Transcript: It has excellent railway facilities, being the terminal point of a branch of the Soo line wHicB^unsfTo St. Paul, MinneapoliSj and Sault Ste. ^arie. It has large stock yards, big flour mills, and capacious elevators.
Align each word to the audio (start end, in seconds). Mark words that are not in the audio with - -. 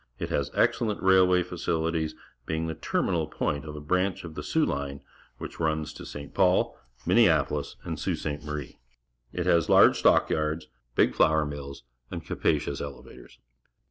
It 0.17 0.29
has 0.29 0.49
excellent 0.55 0.99
railway 1.03 1.43
facilities, 1.43 2.15
being 2.47 2.65
the 2.65 2.73
terminal 2.73 3.27
point 3.27 3.65
of 3.65 3.75
a 3.75 3.79
branch 3.79 4.23
of 4.23 4.33
the 4.33 4.41
Soo 4.41 4.65
line 4.65 5.03
wHicB^unsfTo 5.39 6.07
St. 6.07 6.33
Paul, 6.33 6.75
MinneapoliSj 7.05 7.75
and 7.83 7.99
Sault 7.99 8.17
Ste. 8.17 8.41
^arie. 8.43 8.77
It 9.31 9.45
has 9.45 9.69
large 9.69 9.99
stock 9.99 10.31
yards, 10.31 10.65
big 10.95 11.13
flour 11.13 11.45
mills, 11.45 11.83
and 12.09 12.25
capacious 12.25 12.81
elevators. 12.81 13.37